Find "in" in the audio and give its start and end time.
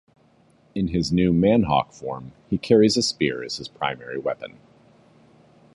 0.73-0.87